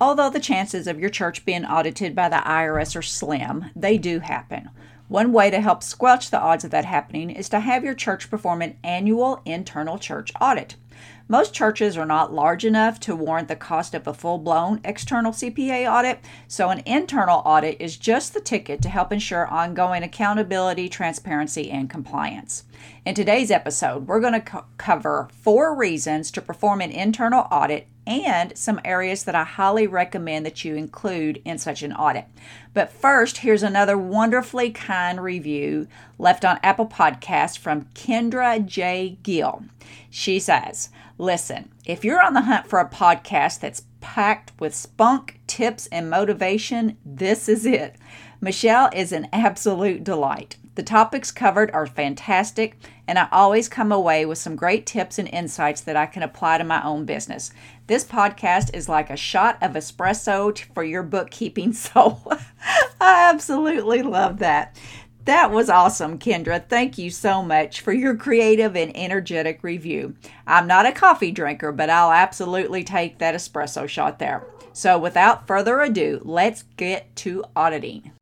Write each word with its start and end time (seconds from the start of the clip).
Although 0.00 0.30
the 0.30 0.40
chances 0.40 0.86
of 0.86 1.00
your 1.00 1.10
church 1.10 1.44
being 1.44 1.64
audited 1.64 2.14
by 2.14 2.28
the 2.28 2.36
IRS 2.36 2.94
are 2.94 3.02
slim, 3.02 3.66
they 3.74 3.98
do 3.98 4.20
happen. 4.20 4.70
One 5.08 5.32
way 5.32 5.50
to 5.50 5.60
help 5.60 5.82
squelch 5.82 6.30
the 6.30 6.38
odds 6.38 6.64
of 6.64 6.70
that 6.70 6.84
happening 6.84 7.30
is 7.30 7.48
to 7.48 7.60
have 7.60 7.82
your 7.82 7.94
church 7.94 8.30
perform 8.30 8.62
an 8.62 8.76
annual 8.84 9.40
internal 9.44 9.98
church 9.98 10.30
audit. 10.40 10.76
Most 11.26 11.52
churches 11.52 11.96
are 11.96 12.06
not 12.06 12.32
large 12.32 12.64
enough 12.64 13.00
to 13.00 13.16
warrant 13.16 13.48
the 13.48 13.56
cost 13.56 13.94
of 13.94 14.06
a 14.06 14.14
full 14.14 14.38
blown 14.38 14.80
external 14.84 15.32
CPA 15.32 15.90
audit, 15.90 16.20
so 16.46 16.70
an 16.70 16.82
internal 16.86 17.42
audit 17.44 17.80
is 17.80 17.96
just 17.96 18.34
the 18.34 18.40
ticket 18.40 18.80
to 18.82 18.88
help 18.88 19.12
ensure 19.12 19.46
ongoing 19.48 20.02
accountability, 20.02 20.88
transparency, 20.88 21.70
and 21.70 21.90
compliance. 21.90 22.64
In 23.04 23.14
today's 23.14 23.50
episode, 23.50 24.06
we're 24.06 24.20
going 24.20 24.34
to 24.34 24.40
co- 24.40 24.64
cover 24.76 25.28
four 25.32 25.74
reasons 25.74 26.30
to 26.32 26.42
perform 26.42 26.80
an 26.80 26.90
internal 26.90 27.46
audit 27.50 27.86
and 28.06 28.56
some 28.56 28.80
areas 28.84 29.24
that 29.24 29.34
I 29.34 29.44
highly 29.44 29.86
recommend 29.86 30.46
that 30.46 30.64
you 30.64 30.74
include 30.74 31.42
in 31.44 31.58
such 31.58 31.82
an 31.82 31.92
audit. 31.92 32.24
But 32.72 32.90
first, 32.90 33.38
here's 33.38 33.62
another 33.62 33.98
wonderfully 33.98 34.70
kind 34.70 35.22
review 35.22 35.88
left 36.18 36.44
on 36.44 36.58
Apple 36.62 36.86
Podcasts 36.86 37.58
from 37.58 37.84
Kendra 37.94 38.64
J. 38.64 39.18
Gill. 39.22 39.64
She 40.08 40.38
says, 40.38 40.88
Listen, 41.18 41.70
if 41.84 42.04
you're 42.04 42.22
on 42.22 42.34
the 42.34 42.42
hunt 42.42 42.66
for 42.68 42.78
a 42.78 42.88
podcast 42.88 43.60
that's 43.60 43.82
packed 44.00 44.52
with 44.60 44.74
spunk, 44.74 45.40
tips, 45.46 45.86
and 45.88 46.08
motivation, 46.08 46.96
this 47.04 47.48
is 47.48 47.66
it. 47.66 47.96
Michelle 48.40 48.88
is 48.94 49.10
an 49.10 49.26
absolute 49.32 50.04
delight. 50.04 50.56
The 50.76 50.84
topics 50.84 51.32
covered 51.32 51.72
are 51.72 51.88
fantastic, 51.88 52.76
and 53.08 53.18
I 53.18 53.26
always 53.32 53.68
come 53.68 53.90
away 53.90 54.24
with 54.24 54.38
some 54.38 54.54
great 54.54 54.86
tips 54.86 55.18
and 55.18 55.26
insights 55.26 55.80
that 55.80 55.96
I 55.96 56.06
can 56.06 56.22
apply 56.22 56.58
to 56.58 56.64
my 56.64 56.80
own 56.84 57.04
business. 57.04 57.50
This 57.88 58.04
podcast 58.04 58.72
is 58.76 58.88
like 58.88 59.10
a 59.10 59.16
shot 59.16 59.58
of 59.60 59.72
espresso 59.72 60.56
for 60.72 60.84
your 60.84 61.02
bookkeeping 61.02 61.72
soul. 61.72 62.32
I 63.00 63.28
absolutely 63.28 64.02
love 64.02 64.38
that. 64.38 64.78
That 65.24 65.50
was 65.50 65.68
awesome, 65.68 66.16
Kendra. 66.16 66.64
Thank 66.64 66.96
you 66.96 67.10
so 67.10 67.42
much 67.42 67.80
for 67.80 67.92
your 67.92 68.14
creative 68.14 68.76
and 68.76 68.96
energetic 68.96 69.64
review. 69.64 70.14
I'm 70.46 70.68
not 70.68 70.86
a 70.86 70.92
coffee 70.92 71.32
drinker, 71.32 71.72
but 71.72 71.90
I'll 71.90 72.12
absolutely 72.12 72.84
take 72.84 73.18
that 73.18 73.34
espresso 73.34 73.88
shot 73.88 74.20
there. 74.20 74.46
So, 74.72 74.96
without 74.96 75.48
further 75.48 75.80
ado, 75.80 76.22
let's 76.24 76.62
get 76.76 77.16
to 77.16 77.42
auditing. 77.56 78.12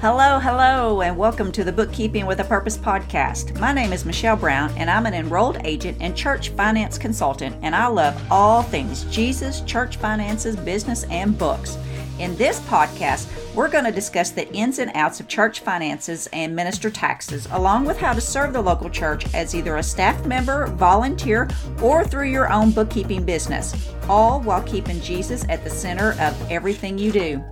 Hello, 0.00 0.38
hello, 0.38 1.00
and 1.00 1.16
welcome 1.16 1.50
to 1.52 1.64
the 1.64 1.72
Bookkeeping 1.72 2.26
with 2.26 2.40
a 2.40 2.44
Purpose 2.44 2.76
podcast. 2.76 3.58
My 3.58 3.72
name 3.72 3.92
is 3.92 4.04
Michelle 4.04 4.36
Brown, 4.36 4.70
and 4.76 4.90
I'm 4.90 5.06
an 5.06 5.14
enrolled 5.14 5.64
agent 5.64 5.96
and 6.00 6.14
church 6.14 6.50
finance 6.50 6.98
consultant, 6.98 7.56
and 7.62 7.74
I 7.74 7.86
love 7.86 8.20
all 8.30 8.62
things 8.62 9.04
Jesus, 9.04 9.62
church 9.62 9.96
finances, 9.96 10.56
business, 10.56 11.04
and 11.04 11.38
books. 11.38 11.78
In 12.18 12.36
this 12.36 12.60
podcast, 12.60 13.30
we're 13.54 13.70
going 13.70 13.84
to 13.84 13.92
discuss 13.92 14.30
the 14.30 14.52
ins 14.52 14.78
and 14.78 14.90
outs 14.94 15.20
of 15.20 15.28
church 15.28 15.60
finances 15.60 16.28
and 16.32 16.54
minister 16.54 16.90
taxes, 16.90 17.48
along 17.52 17.86
with 17.86 17.96
how 17.96 18.12
to 18.12 18.20
serve 18.20 18.52
the 18.52 18.60
local 18.60 18.90
church 18.90 19.32
as 19.32 19.54
either 19.54 19.76
a 19.76 19.82
staff 19.82 20.26
member, 20.26 20.66
volunteer, 20.66 21.48
or 21.80 22.04
through 22.04 22.30
your 22.30 22.52
own 22.52 22.72
bookkeeping 22.72 23.24
business, 23.24 23.90
all 24.08 24.40
while 24.40 24.62
keeping 24.64 25.00
Jesus 25.00 25.46
at 25.48 25.64
the 25.64 25.70
center 25.70 26.12
of 26.20 26.50
everything 26.50 26.98
you 26.98 27.10
do. 27.10 27.44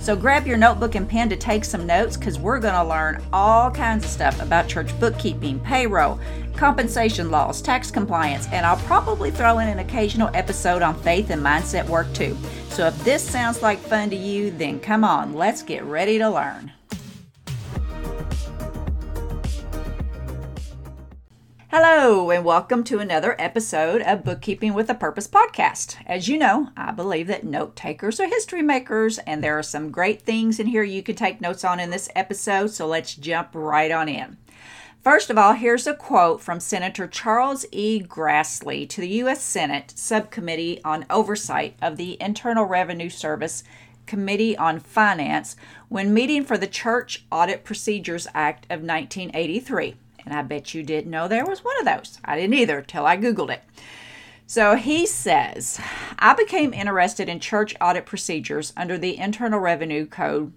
So 0.00 0.14
grab 0.14 0.46
your 0.46 0.56
notebook 0.56 0.94
and 0.94 1.08
pen 1.08 1.28
to 1.30 1.36
take 1.36 1.64
some 1.64 1.86
notes 1.86 2.16
because 2.16 2.38
we're 2.38 2.60
going 2.60 2.74
to 2.74 2.84
learn 2.84 3.22
all 3.32 3.70
kinds 3.70 4.04
of 4.04 4.10
stuff 4.10 4.40
about 4.40 4.68
church 4.68 4.98
bookkeeping, 5.00 5.58
payroll, 5.60 6.20
compensation 6.56 7.30
laws, 7.30 7.60
tax 7.60 7.90
compliance, 7.90 8.46
and 8.52 8.64
I'll 8.64 8.76
probably 8.78 9.30
throw 9.30 9.58
in 9.58 9.68
an 9.68 9.80
occasional 9.80 10.30
episode 10.34 10.82
on 10.82 10.94
faith 11.02 11.30
and 11.30 11.42
mindset 11.42 11.88
work 11.88 12.12
too. 12.14 12.36
So 12.70 12.86
if 12.86 13.04
this 13.04 13.22
sounds 13.22 13.62
like 13.62 13.78
fun 13.78 14.10
to 14.10 14.16
you, 14.16 14.50
then 14.50 14.80
come 14.80 15.04
on, 15.04 15.34
let's 15.34 15.62
get 15.62 15.84
ready 15.84 16.18
to 16.18 16.30
learn. 16.30 16.72
Hello, 21.68 22.30
and 22.30 22.44
welcome 22.44 22.84
to 22.84 23.00
another 23.00 23.34
episode 23.40 24.00
of 24.02 24.22
Bookkeeping 24.22 24.72
with 24.72 24.88
a 24.88 24.94
Purpose 24.94 25.26
podcast. 25.26 25.96
As 26.06 26.28
you 26.28 26.38
know, 26.38 26.68
I 26.76 26.92
believe 26.92 27.26
that 27.26 27.42
note 27.42 27.74
takers 27.74 28.20
are 28.20 28.28
history 28.28 28.62
makers, 28.62 29.18
and 29.26 29.42
there 29.42 29.58
are 29.58 29.64
some 29.64 29.90
great 29.90 30.22
things 30.22 30.60
in 30.60 30.68
here 30.68 30.84
you 30.84 31.02
can 31.02 31.16
take 31.16 31.40
notes 31.40 31.64
on 31.64 31.80
in 31.80 31.90
this 31.90 32.08
episode, 32.14 32.68
so 32.68 32.86
let's 32.86 33.16
jump 33.16 33.48
right 33.52 33.90
on 33.90 34.08
in. 34.08 34.36
First 35.02 35.28
of 35.28 35.36
all, 35.36 35.54
here's 35.54 35.88
a 35.88 35.94
quote 35.94 36.40
from 36.40 36.60
Senator 36.60 37.08
Charles 37.08 37.66
E. 37.72 38.00
Grassley 38.00 38.88
to 38.88 39.00
the 39.00 39.08
U.S. 39.08 39.42
Senate 39.42 39.92
Subcommittee 39.96 40.80
on 40.84 41.04
Oversight 41.10 41.74
of 41.82 41.96
the 41.96 42.16
Internal 42.22 42.64
Revenue 42.64 43.10
Service 43.10 43.64
Committee 44.06 44.56
on 44.56 44.78
Finance 44.78 45.56
when 45.88 46.14
meeting 46.14 46.44
for 46.44 46.56
the 46.56 46.68
Church 46.68 47.26
Audit 47.32 47.64
Procedures 47.64 48.28
Act 48.34 48.66
of 48.66 48.82
1983. 48.82 49.96
And 50.26 50.34
I 50.34 50.42
bet 50.42 50.74
you 50.74 50.82
didn't 50.82 51.10
know 51.10 51.28
there 51.28 51.46
was 51.46 51.64
one 51.64 51.78
of 51.78 51.86
those. 51.86 52.18
I 52.24 52.36
didn't 52.36 52.54
either 52.54 52.82
till 52.82 53.06
I 53.06 53.16
Googled 53.16 53.50
it. 53.50 53.62
So 54.48 54.76
he 54.76 55.06
says, 55.06 55.80
I 56.18 56.34
became 56.34 56.74
interested 56.74 57.28
in 57.28 57.40
church 57.40 57.74
audit 57.80 58.06
procedures 58.06 58.72
under 58.76 58.98
the 58.98 59.18
Internal 59.18 59.60
Revenue 59.60 60.06
Code 60.06 60.52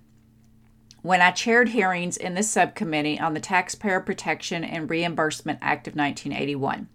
when 1.02 1.22
I 1.22 1.32
chaired 1.32 1.70
hearings 1.70 2.18
in 2.18 2.36
the 2.36 2.44
subcommittee 2.44 3.20
on 3.20 3.34
the 3.34 3.40
Taxpayer 3.40 4.00
Protection 4.02 4.64
and 4.64 4.90
Reimbursement 4.90 5.60
Act 5.62 5.88
of 5.88 5.96
1981. 5.96 6.90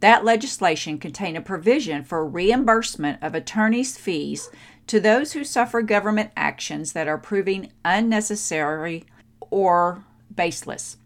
That 0.00 0.24
legislation 0.24 0.98
contained 0.98 1.36
a 1.36 1.40
provision 1.40 2.04
for 2.04 2.26
reimbursement 2.26 3.22
of 3.22 3.34
attorneys' 3.34 3.96
fees 3.96 4.50
to 4.86 5.00
those 5.00 5.32
who 5.32 5.44
suffer 5.44 5.82
government 5.82 6.30
actions 6.36 6.92
that 6.92 7.08
are 7.08 7.18
proving 7.18 7.70
unnecessary 7.84 9.04
or 9.50 10.04
baseless. 10.34 10.96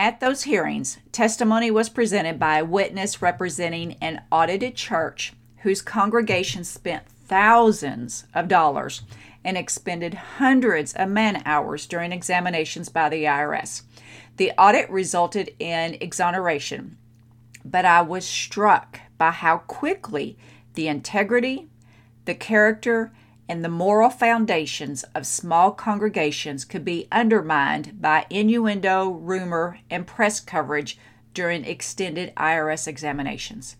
At 0.00 0.18
those 0.18 0.44
hearings, 0.44 0.96
testimony 1.12 1.70
was 1.70 1.90
presented 1.90 2.38
by 2.38 2.56
a 2.56 2.64
witness 2.64 3.20
representing 3.20 3.98
an 4.00 4.22
audited 4.32 4.74
church 4.74 5.34
whose 5.58 5.82
congregation 5.82 6.64
spent 6.64 7.06
thousands 7.06 8.24
of 8.32 8.48
dollars 8.48 9.02
and 9.44 9.58
expended 9.58 10.14
hundreds 10.14 10.94
of 10.94 11.10
man 11.10 11.42
hours 11.44 11.86
during 11.86 12.12
examinations 12.12 12.88
by 12.88 13.10
the 13.10 13.24
IRS. 13.24 13.82
The 14.38 14.52
audit 14.56 14.88
resulted 14.88 15.54
in 15.58 15.98
exoneration, 16.00 16.96
but 17.62 17.84
I 17.84 18.00
was 18.00 18.24
struck 18.24 19.00
by 19.18 19.32
how 19.32 19.58
quickly 19.58 20.38
the 20.76 20.88
integrity, 20.88 21.68
the 22.24 22.34
character, 22.34 23.12
and 23.50 23.64
the 23.64 23.68
moral 23.68 24.10
foundations 24.10 25.02
of 25.12 25.26
small 25.26 25.72
congregations 25.72 26.64
could 26.64 26.84
be 26.84 27.08
undermined 27.10 28.00
by 28.00 28.24
innuendo, 28.30 29.08
rumor, 29.08 29.80
and 29.90 30.06
press 30.06 30.38
coverage 30.38 30.96
during 31.34 31.64
extended 31.64 32.32
IRS 32.36 32.86
examinations. 32.86 33.74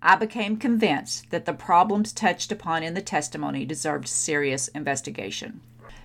I 0.00 0.14
became 0.14 0.56
convinced 0.56 1.28
that 1.30 1.44
the 1.44 1.52
problems 1.52 2.12
touched 2.12 2.52
upon 2.52 2.84
in 2.84 2.94
the 2.94 3.02
testimony 3.02 3.64
deserved 3.64 4.06
serious 4.06 4.68
investigation. 4.68 5.60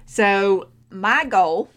So, 0.07 0.69
my 0.89 1.25
goal 1.25 1.69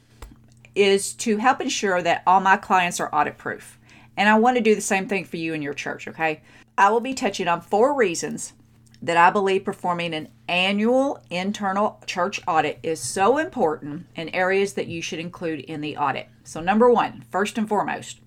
is 0.75 1.13
to 1.17 1.37
help 1.37 1.61
ensure 1.61 2.01
that 2.01 2.23
all 2.27 2.41
my 2.41 2.57
clients 2.57 3.01
are 3.01 3.15
audit 3.15 3.37
proof. 3.37 3.79
And 4.17 4.31
I 4.31 4.39
want 4.39 4.57
to 4.57 4.63
do 4.63 4.75
the 4.75 4.81
same 4.81 5.07
thing 5.07 5.27
for 5.27 5.37
you 5.37 5.53
and 5.53 5.63
your 5.63 5.75
church, 5.75 6.09
okay? 6.09 6.41
I 6.79 6.89
will 6.89 7.01
be 7.01 7.13
touching 7.13 7.49
on 7.49 7.61
four 7.61 7.95
reasons 7.95 8.55
that 9.03 9.17
I 9.17 9.31
believe 9.31 9.65
performing 9.65 10.15
an 10.15 10.29
annual 10.49 11.23
internal 11.31 12.01
church 12.07 12.41
audit 12.47 12.79
is 12.83 13.01
so 13.01 13.39
important 13.39 14.07
and 14.17 14.31
areas 14.33 14.75
that 14.75 14.89
you 14.89 15.01
should 15.01 15.19
include 15.19 15.61
in 15.61 15.81
the 15.81 15.97
audit. 15.97 16.29
So, 16.45 16.61
number 16.61 16.91
one, 16.91 17.25
first 17.31 17.59
and 17.59 17.69
foremost, 17.69 18.21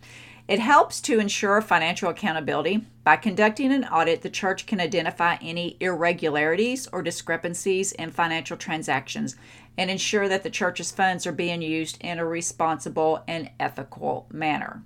it 0.48 0.60
helps 0.60 1.00
to 1.02 1.20
ensure 1.20 1.62
financial 1.62 2.10
accountability. 2.10 2.86
By 3.04 3.16
conducting 3.16 3.72
an 3.72 3.86
audit, 3.86 4.22
the 4.22 4.30
church 4.30 4.66
can 4.66 4.80
identify 4.80 5.38
any 5.42 5.78
irregularities 5.80 6.88
or 6.92 7.02
discrepancies 7.02 7.92
in 7.94 8.12
financial 8.12 8.58
transactions 8.58 9.36
and 9.78 9.90
ensure 9.90 10.28
that 10.28 10.44
the 10.44 10.50
church's 10.50 10.92
funds 10.92 11.26
are 11.26 11.32
being 11.32 11.62
used 11.62 11.98
in 12.02 12.20
a 12.20 12.26
responsible 12.26 13.24
and 13.28 13.50
ethical 13.60 14.28
manner. 14.32 14.84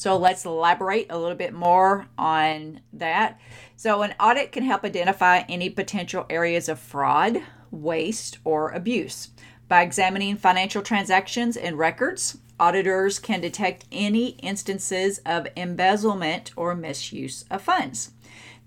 So 0.00 0.16
let's 0.16 0.46
elaborate 0.46 1.08
a 1.10 1.18
little 1.18 1.36
bit 1.36 1.52
more 1.52 2.06
on 2.16 2.80
that. 2.94 3.38
So, 3.76 4.00
an 4.00 4.14
audit 4.18 4.50
can 4.50 4.62
help 4.62 4.82
identify 4.82 5.40
any 5.40 5.68
potential 5.68 6.24
areas 6.30 6.70
of 6.70 6.78
fraud, 6.78 7.42
waste, 7.70 8.38
or 8.42 8.70
abuse. 8.70 9.28
By 9.68 9.82
examining 9.82 10.36
financial 10.36 10.80
transactions 10.80 11.54
and 11.54 11.76
records, 11.76 12.38
auditors 12.58 13.18
can 13.18 13.42
detect 13.42 13.84
any 13.92 14.28
instances 14.38 15.20
of 15.26 15.48
embezzlement 15.54 16.52
or 16.56 16.74
misuse 16.74 17.44
of 17.50 17.60
funds. 17.60 18.12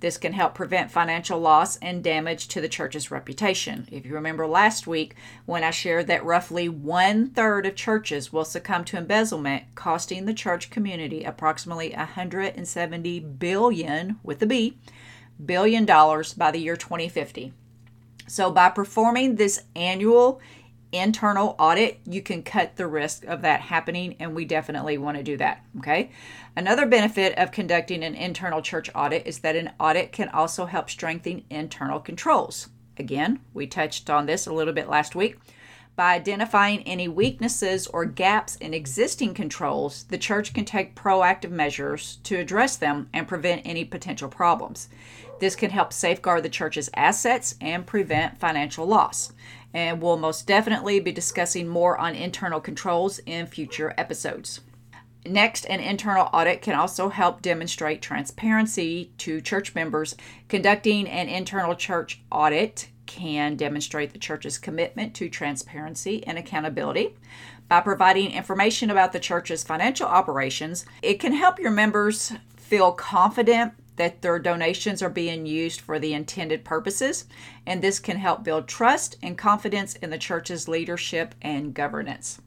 This 0.04 0.18
can 0.18 0.34
help 0.34 0.54
prevent 0.54 0.92
financial 0.92 1.40
loss 1.40 1.78
and 1.78 2.04
damage 2.04 2.50
to 2.50 2.60
the 2.60 2.68
church's 2.68 3.10
reputation. 3.10 3.88
If 3.90 4.06
you 4.06 4.14
remember 4.14 4.46
last 4.46 4.86
week 4.86 5.16
when 5.46 5.64
I 5.64 5.72
shared 5.72 6.08
that 6.08 6.26
roughly 6.26 6.68
one 6.68 7.30
third 7.30 7.66
of 7.66 7.76
churches 7.76 8.34
will 8.34 8.44
succumb 8.44 8.84
to 8.84 8.98
embezzlement, 8.98 9.64
costing 9.76 10.26
the 10.26 10.34
church 10.34 10.70
community 10.70 11.24
approximately 11.24 11.92
170 11.92 13.20
billion 13.22 14.20
with 14.24 14.42
a 14.42 14.46
B 14.46 14.78
billion 15.46 15.86
dollars 15.86 16.34
by 16.34 16.52
the 16.52 16.60
year 16.60 16.76
2050. 16.76 17.54
So, 18.28 18.52
by 18.52 18.72
performing 18.72 19.38
this 19.38 19.64
annual 19.74 20.42
internal 20.94 21.56
audit, 21.60 22.00
you 22.06 22.22
can 22.22 22.44
cut 22.44 22.76
the 22.76 22.88
risk 22.88 23.26
of 23.26 23.42
that 23.42 23.62
happening, 23.62 24.16
and 24.20 24.36
we 24.36 24.46
definitely 24.46 24.98
want 24.98 25.18
to 25.18 25.24
do 25.24 25.38
that. 25.38 25.66
Okay. 25.80 26.12
Another 26.56 26.86
benefit 26.86 27.38
of 27.38 27.52
conducting 27.52 28.04
an 28.04 28.16
internal 28.16 28.62
church 28.62 28.90
audit 28.94 29.26
is 29.26 29.40
that 29.40 29.56
an 29.56 29.72
audit 29.80 30.12
can 30.12 30.30
also 30.30 30.66
help 30.66 30.90
strengthen 30.90 31.44
internal 31.50 32.00
controls. 32.00 32.70
Again, 32.98 33.40
we 33.54 33.66
touched 33.66 34.10
on 34.10 34.28
this 34.28 34.46
a 34.46 34.54
little 34.54 34.74
bit 34.74 34.88
last 34.88 35.16
week. 35.16 35.40
By 35.96 36.16
identifying 36.16 36.82
any 36.84 37.08
weaknesses 37.08 37.86
or 37.86 38.06
gaps 38.06 38.56
in 38.56 38.74
existing 38.74 39.36
controls, 39.36 40.06
the 40.06 40.18
church 40.18 40.52
can 40.52 40.66
take 40.66 40.96
proactive 40.96 41.52
measures 41.52 42.18
to 42.24 42.40
address 42.40 42.76
them 42.76 43.10
and 43.14 43.28
prevent 43.28 43.62
any 43.64 43.86
potential 43.86 44.28
problems. 44.28 44.90
This 45.40 45.56
can 45.56 45.70
help 45.70 45.94
safeguard 45.94 46.42
the 46.42 46.50
church's 46.50 46.90
assets 46.96 47.54
and 47.62 47.86
prevent 47.86 48.40
financial 48.40 48.88
loss. 48.88 49.34
And 49.72 50.02
we'll 50.02 50.18
most 50.18 50.48
definitely 50.48 51.00
be 51.00 51.12
discussing 51.12 51.68
more 51.68 51.96
on 52.00 52.16
internal 52.16 52.60
controls 52.60 53.20
in 53.28 53.46
future 53.46 53.94
episodes. 53.96 54.62
Next, 55.26 55.66
an 55.66 55.80
internal 55.80 56.30
audit 56.34 56.62
can 56.62 56.76
also 56.76 57.08
help 57.08 57.42
demonstrate 57.42 58.02
transparency 58.02 59.12
to 59.20 59.40
church 59.40 59.74
members. 59.74 60.16
Conducting 60.50 61.08
an 61.08 61.30
internal 61.30 61.76
church 61.76 62.22
audit 62.30 62.90
can 63.06 63.56
demonstrate 63.56 64.12
the 64.12 64.20
church's 64.20 64.58
commitment 64.58 65.14
to 65.16 65.30
transparency 65.30 66.26
and 66.28 66.38
accountability. 66.38 67.16
By 67.70 67.80
providing 67.82 68.32
information 68.32 68.90
about 68.90 69.14
the 69.14 69.20
church's 69.20 69.64
financial 69.64 70.08
operations, 70.08 70.86
it 71.02 71.20
can 71.20 71.34
help 71.34 71.58
your 71.58 71.72
members 71.72 72.34
feel 72.58 72.92
confident 72.92 73.74
that 73.96 74.22
their 74.22 74.40
donations 74.40 75.02
are 75.02 75.10
being 75.10 75.46
used 75.46 75.80
for 75.80 76.00
the 76.00 76.14
intended 76.14 76.66
purposes, 76.66 77.26
and 77.66 77.82
this 77.82 78.00
can 78.00 78.18
help 78.18 78.44
build 78.44 78.68
trust 78.68 79.18
and 79.22 79.38
confidence 79.38 79.96
in 79.96 80.10
the 80.10 80.18
church's 80.18 80.68
leadership 80.68 81.36
and 81.42 81.74
governance. 81.74 82.42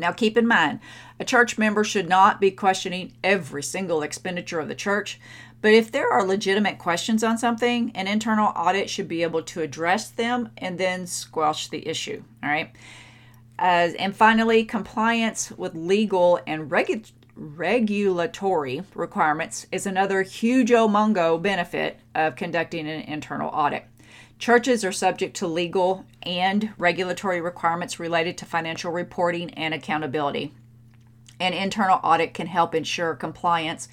Now, 0.00 0.12
keep 0.12 0.36
in 0.36 0.46
mind, 0.46 0.80
a 1.18 1.24
church 1.24 1.58
member 1.58 1.84
should 1.84 2.08
not 2.08 2.40
be 2.40 2.50
questioning 2.50 3.12
every 3.22 3.62
single 3.62 4.02
expenditure 4.02 4.58
of 4.58 4.68
the 4.68 4.74
church, 4.74 5.20
but 5.62 5.74
if 5.74 5.92
there 5.92 6.10
are 6.10 6.26
legitimate 6.26 6.78
questions 6.78 7.22
on 7.22 7.36
something, 7.36 7.92
an 7.94 8.08
internal 8.08 8.52
audit 8.56 8.88
should 8.88 9.08
be 9.08 9.22
able 9.22 9.42
to 9.42 9.60
address 9.60 10.08
them 10.08 10.48
and 10.56 10.78
then 10.78 11.06
squelch 11.06 11.68
the 11.68 11.86
issue. 11.86 12.22
All 12.42 12.48
right. 12.48 12.74
And 13.58 14.16
finally, 14.16 14.64
compliance 14.64 15.50
with 15.50 15.74
legal 15.74 16.40
and 16.46 16.70
regu- 16.70 17.12
regulatory 17.36 18.82
requirements 18.94 19.66
is 19.70 19.84
another 19.84 20.22
huge 20.22 20.70
omungo 20.70 21.40
benefit 21.40 22.00
of 22.14 22.36
conducting 22.36 22.88
an 22.88 23.02
internal 23.02 23.50
audit. 23.50 23.84
Churches 24.40 24.86
are 24.86 24.90
subject 24.92 25.36
to 25.36 25.46
legal 25.46 26.06
and 26.22 26.72
regulatory 26.78 27.42
requirements 27.42 28.00
related 28.00 28.38
to 28.38 28.46
financial 28.46 28.90
reporting 28.90 29.50
and 29.50 29.74
accountability. 29.74 30.54
An 31.38 31.52
internal 31.52 32.00
audit 32.02 32.32
can 32.32 32.46
help 32.46 32.74
ensure 32.74 33.14
compliance 33.14 33.86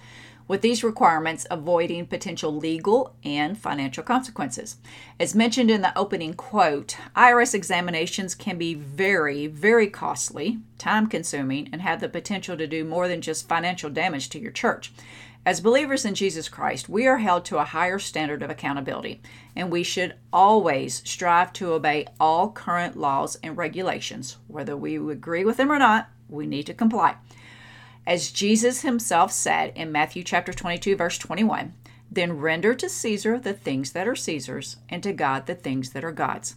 with 0.48 0.62
these 0.62 0.86
requirements, 0.86 1.46
avoiding 1.52 2.06
potential 2.06 2.56
legal 2.56 3.14
and 3.26 3.58
financial 3.58 4.06
consequences. 4.06 4.78
As 5.20 5.36
mentioned 5.36 5.70
in 5.70 5.82
the 5.82 5.96
opening 5.98 6.34
quote, 6.34 6.96
IRS 7.14 7.54
examinations 7.54 8.34
can 8.34 8.58
be 8.58 8.74
very, 8.74 9.48
very 9.48 9.88
costly, 9.90 10.60
time 10.78 11.08
consuming, 11.08 11.68
and 11.74 11.82
have 11.82 12.00
the 12.00 12.08
potential 12.08 12.56
to 12.56 12.68
do 12.68 12.86
more 12.86 13.10
than 13.10 13.20
just 13.20 13.50
financial 13.50 13.90
damage 13.90 14.30
to 14.30 14.40
your 14.40 14.54
church. 14.54 14.94
As 15.48 15.62
believers 15.62 16.04
in 16.04 16.14
Jesus 16.14 16.50
Christ, 16.50 16.90
we 16.90 17.08
are 17.08 17.20
held 17.20 17.46
to 17.46 17.58
a 17.58 17.64
higher 17.64 18.00
standard 18.00 18.44
of 18.44 18.50
accountability, 18.50 19.22
and 19.56 19.72
we 19.72 19.82
should 19.82 20.16
always 20.34 21.02
strive 21.10 21.54
to 21.54 21.72
obey 21.72 22.06
all 22.20 22.52
current 22.52 22.98
laws 22.98 23.38
and 23.42 23.56
regulations. 23.56 24.36
Whether 24.48 24.76
we 24.76 24.98
agree 24.98 25.46
with 25.46 25.56
them 25.56 25.72
or 25.72 25.80
not, 25.80 26.10
we 26.28 26.48
need 26.48 26.64
to 26.64 26.74
comply. 26.74 27.16
As 28.06 28.32
Jesus 28.32 28.82
himself 28.82 29.32
said 29.32 29.72
in 29.74 29.90
Matthew 29.90 30.22
chapter 30.22 30.52
22 30.52 30.98
verse 30.98 31.18
21, 31.18 31.74
then 32.12 32.34
render 32.34 32.74
to 32.74 32.90
Caesar 32.90 33.40
the 33.40 33.54
things 33.54 33.94
that 33.94 34.06
are 34.06 34.18
Caesar's 34.18 34.76
and 34.90 35.02
to 35.04 35.14
God 35.14 35.46
the 35.46 35.56
things 35.56 35.92
that 35.92 36.04
are 36.04 36.12
God's. 36.12 36.56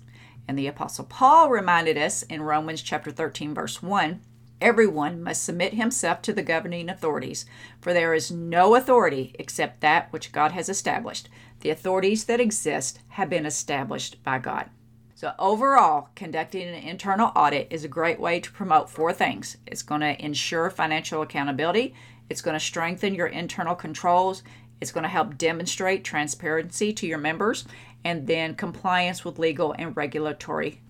And 0.48 0.58
the 0.58 0.66
apostle 0.66 1.04
Paul 1.04 1.48
reminded 1.48 1.96
us 1.96 2.24
in 2.24 2.42
Romans 2.42 2.82
chapter 2.82 3.12
13 3.12 3.54
verse 3.54 3.80
1 3.80 4.20
Everyone 4.60 5.22
must 5.22 5.42
submit 5.42 5.72
himself 5.72 6.20
to 6.22 6.34
the 6.34 6.42
governing 6.42 6.90
authorities, 6.90 7.46
for 7.80 7.94
there 7.94 8.12
is 8.12 8.30
no 8.30 8.74
authority 8.74 9.34
except 9.38 9.80
that 9.80 10.12
which 10.12 10.32
God 10.32 10.52
has 10.52 10.68
established. 10.68 11.30
The 11.60 11.70
authorities 11.70 12.24
that 12.24 12.40
exist 12.40 13.00
have 13.08 13.30
been 13.30 13.46
established 13.46 14.22
by 14.22 14.38
God. 14.38 14.68
So, 15.14 15.32
overall, 15.38 16.08
conducting 16.14 16.68
an 16.68 16.74
internal 16.74 17.32
audit 17.34 17.68
is 17.70 17.84
a 17.84 17.88
great 17.88 18.20
way 18.20 18.38
to 18.40 18.52
promote 18.52 18.90
four 18.90 19.12
things 19.12 19.56
it's 19.66 19.82
going 19.82 20.02
to 20.02 20.22
ensure 20.22 20.68
financial 20.68 21.22
accountability, 21.22 21.94
it's 22.28 22.42
going 22.42 22.54
to 22.54 22.60
strengthen 22.60 23.14
your 23.14 23.28
internal 23.28 23.74
controls, 23.74 24.42
it's 24.80 24.92
going 24.92 25.04
to 25.04 25.10
help 25.10 25.38
demonstrate 25.38 26.04
transparency 26.04 26.92
to 26.92 27.06
your 27.06 27.18
members, 27.18 27.64
and 28.04 28.26
then 28.26 28.54
compliance 28.54 29.24
with 29.24 29.38
legal 29.38 29.74
and 29.78 29.96
regulatory 29.96 30.80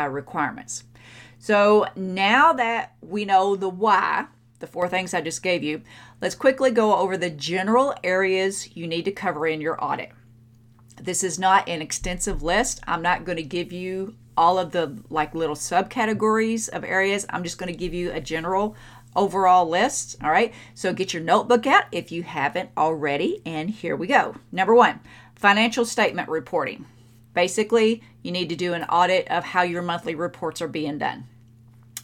uh, 0.00 0.08
requirements. 0.08 0.84
So 1.38 1.86
now 1.96 2.52
that 2.52 2.94
we 3.00 3.24
know 3.24 3.56
the 3.56 3.68
why, 3.68 4.26
the 4.58 4.66
four 4.66 4.88
things 4.88 5.14
I 5.14 5.20
just 5.20 5.42
gave 5.42 5.62
you, 5.62 5.82
let's 6.20 6.34
quickly 6.34 6.70
go 6.70 6.96
over 6.96 7.16
the 7.16 7.30
general 7.30 7.94
areas 8.04 8.76
you 8.76 8.86
need 8.86 9.06
to 9.06 9.12
cover 9.12 9.46
in 9.46 9.60
your 9.60 9.82
audit. 9.82 10.12
This 11.00 11.24
is 11.24 11.38
not 11.38 11.68
an 11.68 11.80
extensive 11.80 12.42
list. 12.42 12.80
I'm 12.86 13.00
not 13.00 13.24
going 13.24 13.36
to 13.36 13.42
give 13.42 13.72
you 13.72 14.16
all 14.36 14.58
of 14.58 14.72
the 14.72 14.98
like 15.08 15.34
little 15.34 15.56
subcategories 15.56 16.68
of 16.68 16.84
areas. 16.84 17.26
I'm 17.30 17.42
just 17.42 17.58
going 17.58 17.72
to 17.72 17.78
give 17.78 17.94
you 17.94 18.12
a 18.12 18.20
general 18.20 18.76
overall 19.16 19.68
list. 19.68 20.16
All 20.22 20.30
right. 20.30 20.52
So 20.74 20.92
get 20.92 21.14
your 21.14 21.22
notebook 21.22 21.66
out 21.66 21.84
if 21.90 22.12
you 22.12 22.22
haven't 22.22 22.70
already. 22.76 23.40
And 23.46 23.70
here 23.70 23.96
we 23.96 24.06
go. 24.06 24.36
Number 24.52 24.74
one, 24.74 25.00
financial 25.34 25.84
statement 25.84 26.28
reporting. 26.28 26.84
Basically, 27.40 28.02
you 28.22 28.32
need 28.32 28.50
to 28.50 28.54
do 28.54 28.74
an 28.74 28.84
audit 28.84 29.26
of 29.28 29.44
how 29.44 29.62
your 29.62 29.80
monthly 29.80 30.14
reports 30.14 30.60
are 30.60 30.68
being 30.68 30.98
done. 30.98 31.26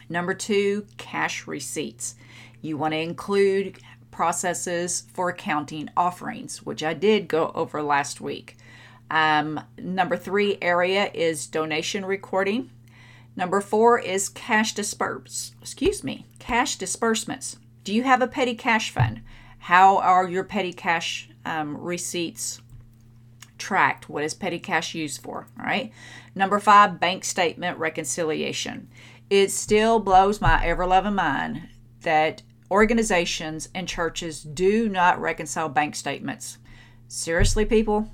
Number 0.09 0.33
two, 0.33 0.87
cash 0.97 1.47
receipts. 1.47 2.15
You 2.63 2.79
want 2.79 2.95
to 2.95 2.99
include 3.01 3.77
processes 4.11 5.05
for 5.13 5.29
accounting 5.29 5.91
offerings, 5.95 6.65
which 6.65 6.83
I 6.83 6.95
did 6.95 7.29
go 7.29 7.53
over 7.55 7.83
last 7.83 8.19
week. 8.19 8.57
Um, 9.11 9.61
number 9.77 10.17
three 10.17 10.57
area 10.63 11.11
is 11.13 11.47
donation 11.47 12.07
recording. 12.07 12.71
Number 13.37 13.61
four 13.61 13.99
is 13.99 14.31
cash 14.31 14.73
disperse. 14.73 15.53
Excuse 15.61 16.03
me, 16.03 16.25
cash 16.39 16.77
disbursements. 16.77 17.59
Do 17.85 17.93
you 17.93 18.05
have 18.05 18.23
a 18.23 18.27
petty 18.27 18.55
cash 18.55 18.89
fund? 18.89 19.21
How 19.59 19.99
are 19.99 20.27
your 20.27 20.45
petty 20.45 20.73
cash 20.73 21.29
um, 21.45 21.77
receipts 21.77 22.63
tracked. 23.59 24.09
What 24.09 24.25
is 24.25 24.35
petty 24.35 24.59
cash 24.59 24.95
used 24.95 25.23
for? 25.23 25.47
All 25.59 25.67
right. 25.67 25.93
Number 26.35 26.59
five, 26.59 27.01
bank 27.01 27.25
statement 27.25 27.79
reconciliation. 27.79 28.89
It 29.31 29.51
still 29.51 29.99
blows 29.99 30.41
my 30.41 30.65
ever 30.65 30.87
loving 30.87 31.15
mind 31.15 31.69
that 32.03 32.43
organizations 32.71 33.69
and 33.75 33.89
churches 33.89 34.43
do 34.43 34.89
not 34.89 35.21
reconcile 35.21 35.69
bank 35.69 35.95
statements. 35.97 36.59
Seriously, 37.09 37.65
people, 37.65 38.11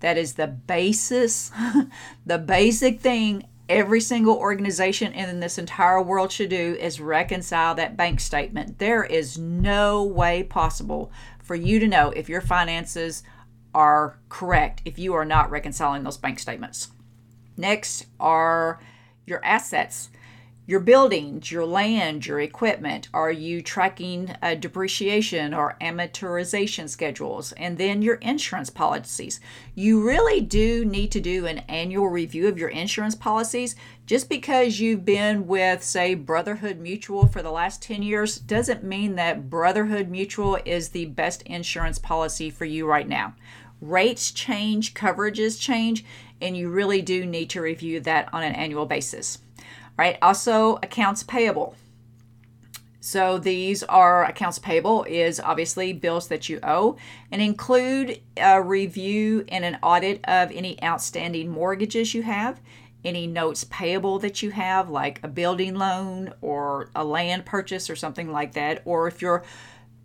that 0.00 0.16
is 0.16 0.34
the 0.34 0.46
basis, 0.46 1.50
the 2.26 2.38
basic 2.38 3.00
thing 3.00 3.46
every 3.70 4.00
single 4.00 4.36
organization 4.36 5.12
in 5.12 5.38
this 5.38 5.56
entire 5.56 6.02
world 6.02 6.32
should 6.32 6.50
do 6.50 6.76
is 6.80 7.00
reconcile 7.00 7.74
that 7.76 7.96
bank 7.96 8.18
statement. 8.18 8.78
There 8.78 9.04
is 9.04 9.38
no 9.38 10.02
way 10.02 10.42
possible 10.42 11.12
for 11.38 11.54
you 11.54 11.78
to 11.78 11.86
know 11.86 12.10
if 12.10 12.28
your 12.28 12.40
finances 12.40 13.22
are 13.74 14.18
correct 14.28 14.82
if 14.84 14.98
you 14.98 15.14
are 15.14 15.24
not 15.24 15.50
reconciling 15.50 16.02
those 16.02 16.16
bank 16.16 16.38
statements. 16.38 16.88
Next 17.56 18.06
are 18.18 18.80
your 19.26 19.44
assets, 19.44 20.10
your 20.70 20.78
buildings, 20.78 21.50
your 21.50 21.66
land, 21.66 22.24
your 22.24 22.38
equipment. 22.38 23.08
Are 23.12 23.32
you 23.32 23.60
tracking 23.60 24.36
uh, 24.40 24.54
depreciation 24.54 25.52
or 25.52 25.76
amortization 25.80 26.88
schedules? 26.88 27.50
And 27.56 27.76
then 27.76 28.02
your 28.02 28.14
insurance 28.16 28.70
policies. 28.70 29.40
You 29.74 30.06
really 30.06 30.40
do 30.40 30.84
need 30.84 31.10
to 31.10 31.20
do 31.20 31.44
an 31.46 31.58
annual 31.68 32.06
review 32.06 32.46
of 32.46 32.56
your 32.56 32.68
insurance 32.68 33.16
policies. 33.16 33.74
Just 34.06 34.28
because 34.28 34.78
you've 34.78 35.04
been 35.04 35.48
with, 35.48 35.82
say, 35.82 36.14
Brotherhood 36.14 36.78
Mutual 36.78 37.26
for 37.26 37.42
the 37.42 37.50
last 37.50 37.82
10 37.82 38.04
years 38.04 38.38
doesn't 38.38 38.84
mean 38.84 39.16
that 39.16 39.50
Brotherhood 39.50 40.08
Mutual 40.08 40.56
is 40.64 40.90
the 40.90 41.06
best 41.06 41.42
insurance 41.42 41.98
policy 41.98 42.48
for 42.48 42.64
you 42.64 42.86
right 42.86 43.08
now 43.08 43.34
rates 43.80 44.30
change, 44.30 44.94
coverages 44.94 45.60
change, 45.60 46.04
and 46.40 46.56
you 46.56 46.70
really 46.70 47.02
do 47.02 47.26
need 47.26 47.50
to 47.50 47.60
review 47.60 48.00
that 48.00 48.32
on 48.32 48.42
an 48.42 48.54
annual 48.54 48.86
basis. 48.86 49.38
Right? 49.98 50.18
Also, 50.22 50.76
accounts 50.82 51.22
payable. 51.22 51.74
So 53.00 53.38
these 53.38 53.82
are 53.84 54.24
accounts 54.24 54.58
payable 54.58 55.04
is 55.04 55.40
obviously 55.40 55.94
bills 55.94 56.28
that 56.28 56.48
you 56.48 56.60
owe 56.62 56.96
and 57.32 57.40
include 57.40 58.20
a 58.36 58.62
review 58.62 59.44
and 59.48 59.64
an 59.64 59.78
audit 59.82 60.20
of 60.24 60.50
any 60.52 60.82
outstanding 60.82 61.48
mortgages 61.48 62.12
you 62.12 62.22
have, 62.22 62.60
any 63.04 63.26
notes 63.26 63.64
payable 63.64 64.18
that 64.18 64.42
you 64.42 64.50
have 64.50 64.90
like 64.90 65.20
a 65.22 65.28
building 65.28 65.74
loan 65.74 66.34
or 66.42 66.90
a 66.94 67.04
land 67.04 67.46
purchase 67.46 67.88
or 67.88 67.96
something 67.96 68.30
like 68.30 68.52
that 68.52 68.82
or 68.84 69.08
if 69.08 69.22
you're 69.22 69.42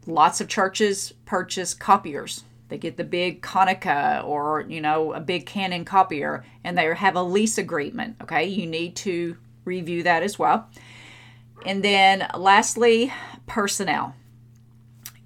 lots 0.08 0.40
of 0.40 0.48
churches 0.48 1.14
purchase 1.26 1.74
copiers 1.74 2.44
they 2.70 2.78
get 2.78 2.98
the 2.98 3.04
big 3.04 3.42
Konica 3.42 4.24
or 4.24 4.66
you 4.68 4.82
know 4.82 5.14
a 5.14 5.20
big 5.20 5.46
Canon 5.46 5.86
copier 5.86 6.44
and 6.64 6.78
they 6.78 6.94
have 6.94 7.16
a 7.16 7.24
lease 7.24 7.58
agreement 7.58 8.18
okay 8.22 8.46
you 8.46 8.66
need 8.66 8.96
to 8.98 9.38
review 9.66 10.04
that 10.04 10.24
as 10.24 10.38
well 10.38 10.70
and 11.66 11.84
then 11.84 12.28
lastly, 12.38 13.12
personnel. 13.48 14.16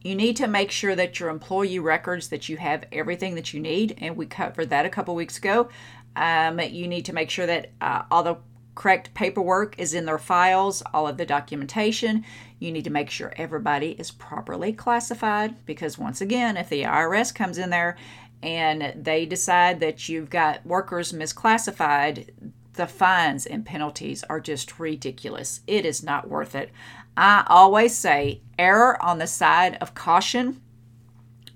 You 0.02 0.16
need 0.16 0.38
to 0.38 0.48
make 0.48 0.72
sure 0.72 0.96
that 0.96 1.20
your 1.20 1.30
employee 1.30 1.80
records 1.80 2.30
that 2.30 2.48
you 2.48 2.56
have 2.58 2.86
everything 2.94 3.36
that 3.36 3.54
you 3.54 3.60
need, 3.60 3.98
and 4.00 4.16
we 4.16 4.26
covered 4.26 4.70
that 4.70 4.86
a 4.86 4.90
couple 4.90 5.14
weeks 5.14 5.38
ago. 5.38 5.68
Um, 6.16 6.60
you 6.62 6.88
need 6.88 7.06
to 7.06 7.14
make 7.14 7.30
sure 7.30 7.46
that 7.46 7.72
uh, 7.82 8.04
all 8.10 8.24
the 8.24 8.38
correct 8.80 9.14
paperwork 9.14 9.78
is 9.78 9.94
in 9.94 10.06
their 10.06 10.18
files, 10.18 10.82
all 10.94 11.06
of 11.06 11.18
the 11.18 11.26
documentation. 11.26 12.24
You 12.60 12.72
need 12.72 12.86
to 12.86 12.90
make 12.90 13.10
sure 13.10 13.34
everybody 13.36 13.90
is 14.00 14.10
properly 14.10 14.72
classified 14.72 15.66
because, 15.66 15.98
once 15.98 16.22
again, 16.22 16.56
if 16.56 16.70
the 16.70 16.84
IRS 16.84 17.36
comes 17.36 17.58
in 17.58 17.72
there 17.72 17.98
and 18.42 18.94
they 18.96 19.26
decide 19.26 19.82
that 19.82 20.08
you've 20.08 20.30
got 20.30 20.66
workers 20.66 21.12
misclassified, 21.12 22.30
the 22.76 22.88
fines 22.88 23.46
and 23.46 23.66
penalties 23.66 24.24
are 24.30 24.40
just 24.40 24.80
ridiculous. 24.80 25.60
It 25.68 25.86
is 25.86 26.02
not 26.02 26.30
worth 26.30 26.56
it. 26.56 26.72
I 27.18 27.44
always 27.48 27.94
say 27.98 28.40
error 28.58 29.02
on 29.04 29.18
the 29.18 29.28
side 29.28 29.78
of 29.82 29.94
caution. 29.94 30.62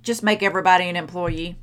Just 0.02 0.24
make 0.24 0.44
everybody 0.44 0.90
an 0.90 0.98
employee. 0.98 1.56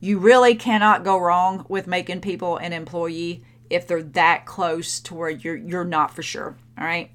You 0.00 0.18
really 0.18 0.54
cannot 0.54 1.02
go 1.02 1.16
wrong 1.16 1.64
with 1.70 1.86
making 1.86 2.20
people 2.20 2.58
an 2.58 2.74
employee 2.74 3.42
if 3.72 3.86
they're 3.86 4.02
that 4.02 4.46
close 4.46 5.00
to 5.00 5.14
where 5.14 5.30
you're 5.30 5.56
you're 5.56 5.84
not 5.84 6.14
for 6.14 6.22
sure. 6.22 6.56
All 6.78 6.84
right. 6.84 7.10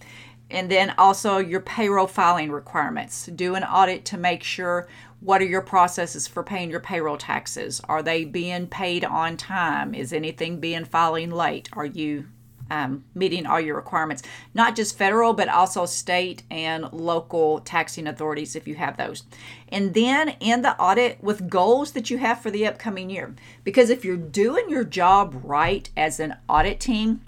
And 0.50 0.72
then 0.72 0.94
also 0.98 1.40
your 1.40 1.60
payroll 1.60 2.08
filing 2.08 2.52
requirements. 2.52 3.26
Do 3.26 3.56
an 3.56 3.64
audit 3.64 4.06
to 4.06 4.18
make 4.18 4.44
sure 4.44 4.88
what 5.20 5.42
are 5.42 5.46
your 5.46 5.62
processes 5.62 6.28
for 6.28 6.44
paying 6.44 6.70
your 6.70 6.80
payroll 6.80 7.18
taxes? 7.18 7.82
Are 7.90 8.04
they 8.04 8.24
being 8.24 8.68
paid 8.68 9.04
on 9.04 9.36
time? 9.36 9.94
Is 9.94 10.14
anything 10.14 10.60
being 10.60 10.86
filing 10.86 11.32
late? 11.32 11.70
Are 11.74 11.86
you 11.86 12.26
um, 12.70 13.04
meeting 13.14 13.46
all 13.46 13.60
your 13.60 13.76
requirements? 13.76 14.24
Not 14.54 14.76
just 14.76 14.98
federal, 14.98 15.34
but 15.34 15.50
also 15.50 15.86
state 15.86 16.44
and 16.50 16.92
local 16.92 17.60
taxing 17.60 18.08
authorities 18.08 18.56
if 18.56 18.68
you 18.68 18.76
have 18.76 18.98
those. 18.98 19.24
And 19.70 19.94
then 19.94 20.36
in 20.40 20.62
the 20.62 20.80
audit 20.80 21.22
with 21.24 21.50
goals 21.50 21.92
that 21.92 22.10
you 22.10 22.18
have 22.18 22.42
for 22.42 22.52
the 22.52 22.66
upcoming 22.66 23.10
year. 23.10 23.36
Because 23.64 23.90
if 23.90 24.06
you're 24.06 24.18
doing 24.18 24.70
your 24.70 24.84
job 24.84 25.40
right 25.44 25.90
as 25.98 26.20
an 26.20 26.36
audit 26.48 26.80
team, 26.80 27.22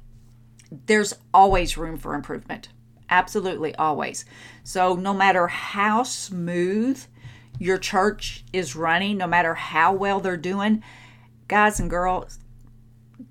there's 0.85 1.13
always 1.33 1.77
room 1.77 1.97
for 1.97 2.13
improvement. 2.13 2.69
Absolutely, 3.09 3.73
always. 3.75 4.23
So, 4.63 4.95
no 4.95 5.13
matter 5.13 5.47
how 5.47 6.03
smooth 6.03 7.03
your 7.57 7.77
church 7.77 8.43
is 8.53 8.75
running, 8.75 9.17
no 9.17 9.27
matter 9.27 9.55
how 9.55 9.93
well 9.93 10.19
they're 10.19 10.37
doing, 10.37 10.83
guys 11.47 11.79
and 11.79 11.89
girls, 11.89 12.39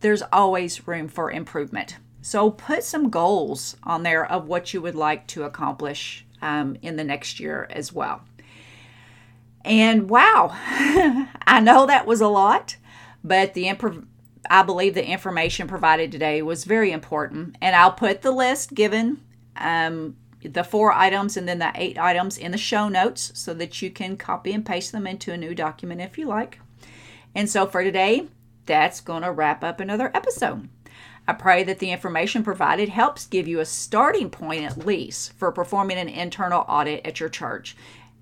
there's 0.01 0.23
always 0.33 0.87
room 0.87 1.09
for 1.09 1.31
improvement. 1.31 1.97
So 2.21 2.51
put 2.51 2.85
some 2.85 3.11
goals 3.11 3.77
on 3.85 4.03
there 4.03 4.25
of 4.31 4.47
what 4.47 4.75
you 4.75 4.83
would 4.83 4.95
like 4.95 5.27
to 5.29 5.45
accomplish 5.45 6.27
um, 6.43 6.77
in 6.83 6.97
the 6.97 7.05
next 7.05 7.41
year 7.41 7.67
as 7.71 7.93
well. 7.93 8.23
And 9.65 10.09
wow, 10.09 10.51
I 11.47 11.61
know 11.63 11.87
that 11.87 12.07
was 12.07 12.21
a 12.21 12.29
lot, 12.29 12.77
but 13.25 13.55
the 13.55 13.65
improv- 13.65 14.07
I 14.51 14.63
believe 14.63 14.95
the 14.95 15.07
information 15.07 15.69
provided 15.69 16.13
today 16.13 16.43
was 16.43 16.65
very 16.65 16.93
important. 16.93 17.57
And 17.61 17.75
I'll 17.75 17.93
put 17.93 18.23
the 18.23 18.31
list 18.31 18.75
given 18.75 19.23
um, 19.57 20.17
the 20.43 20.65
four 20.65 20.93
items 20.93 21.37
and 21.37 21.49
then 21.49 21.59
the 21.59 21.73
eight 21.75 21.99
items 21.99 22.39
in 22.39 22.53
the 22.53 22.59
show 22.59 22.89
notes 22.89 23.33
so 23.35 23.53
that 23.55 23.83
you 23.83 23.91
can 23.91 24.17
copy 24.17 24.53
and 24.53 24.65
paste 24.65 24.93
them 24.93 25.07
into 25.07 25.33
a 25.33 25.37
new 25.37 25.55
document 25.55 26.01
if 26.01 26.17
you 26.19 26.27
like. 26.27 26.61
And 27.35 27.49
so 27.49 27.67
for 27.67 27.83
today, 27.83 28.29
that's 28.69 29.01
going 29.01 29.25
to 29.25 29.33
wrap 29.33 29.65
up 29.65 29.81
another 29.81 30.13
episode. 30.15 30.69
I 31.27 31.33
pray 31.33 31.65
that 31.65 31.81
the 31.81 31.91
information 31.91 32.45
provided 32.45 32.89
helps 32.89 33.27
give 33.27 33.49
you 33.49 33.61
a 33.61 33.67
starting 33.67 34.31
point 34.31 34.63
at 34.63 34.87
least 34.87 35.33
for 35.33 35.51
performing 35.51 35.99
an 35.99 36.09
internal 36.09 36.65
audit 36.69 37.05
at 37.05 37.19
your 37.19 37.29
church. 37.29 37.77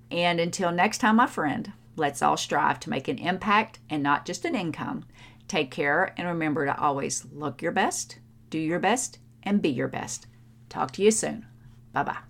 And 0.09 0.39
until 0.39 0.71
next 0.71 0.97
time, 0.97 1.17
my 1.17 1.27
friend, 1.27 1.71
let's 1.95 2.21
all 2.21 2.37
strive 2.37 2.79
to 2.81 2.89
make 2.89 3.07
an 3.07 3.17
impact 3.19 3.79
and 3.89 4.01
not 4.01 4.25
just 4.25 4.43
an 4.45 4.55
income. 4.55 5.05
Take 5.47 5.71
care 5.71 6.13
and 6.17 6.27
remember 6.27 6.65
to 6.65 6.77
always 6.77 7.25
look 7.31 7.61
your 7.61 7.71
best, 7.71 8.17
do 8.49 8.59
your 8.59 8.79
best, 8.79 9.19
and 9.43 9.61
be 9.61 9.69
your 9.69 9.87
best. 9.87 10.27
Talk 10.67 10.91
to 10.93 11.03
you 11.03 11.11
soon. 11.11 11.45
Bye 11.93 12.03
bye. 12.03 12.26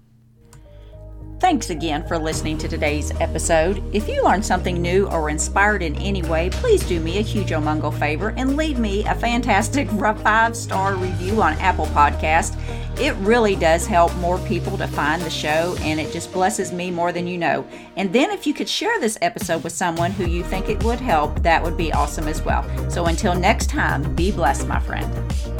Thanks 1.39 1.69
again 1.69 2.05
for 2.07 2.17
listening 2.17 2.57
to 2.57 2.67
today's 2.67 3.11
episode. 3.21 3.83
If 3.93 4.09
you 4.09 4.23
learned 4.23 4.43
something 4.43 4.81
new 4.81 5.07
or 5.09 5.29
inspired 5.29 5.83
in 5.83 5.95
any 5.97 6.23
way, 6.23 6.49
please 6.49 6.83
do 6.83 6.99
me 6.99 7.19
a 7.19 7.21
huge 7.21 7.51
omungo 7.51 7.93
favor 7.97 8.33
and 8.37 8.57
leave 8.57 8.79
me 8.79 9.05
a 9.05 9.13
fantastic 9.13 9.87
five 10.23 10.57
star 10.57 10.95
review 10.95 11.39
on 11.43 11.53
Apple 11.59 11.85
Podcast. 11.87 12.59
It 12.99 13.13
really 13.17 13.55
does 13.55 13.85
help 13.85 14.15
more 14.15 14.39
people 14.39 14.79
to 14.79 14.87
find 14.87 15.21
the 15.21 15.29
show 15.29 15.77
and 15.81 15.99
it 15.99 16.11
just 16.11 16.33
blesses 16.33 16.71
me 16.71 16.89
more 16.89 17.11
than 17.11 17.27
you 17.27 17.37
know. 17.37 17.67
And 17.97 18.11
then 18.11 18.31
if 18.31 18.47
you 18.47 18.55
could 18.55 18.67
share 18.67 18.99
this 18.99 19.19
episode 19.21 19.63
with 19.63 19.73
someone 19.73 20.11
who 20.11 20.25
you 20.25 20.43
think 20.43 20.69
it 20.69 20.83
would 20.83 20.99
help, 20.99 21.43
that 21.43 21.61
would 21.61 21.77
be 21.77 21.93
awesome 21.93 22.27
as 22.27 22.41
well. 22.41 22.65
So 22.89 23.05
until 23.05 23.35
next 23.35 23.69
time, 23.69 24.15
be 24.15 24.31
blessed, 24.31 24.67
my 24.67 24.79
friend. 24.79 25.56